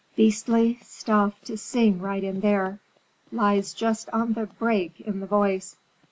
[0.15, 2.79] Beastly stuff to sing right in there;
[3.31, 5.75] lies just on the 'break' in the voice."